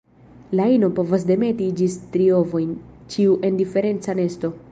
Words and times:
La 0.59 0.63
ino 0.75 0.87
povas 0.99 1.25
demeti 1.31 1.67
ĝis 1.81 1.97
tri 2.15 2.31
ovojn, 2.39 2.73
ĉiu 3.17 3.39
en 3.51 3.63
diferenca 3.63 4.17
nesto. 4.23 4.51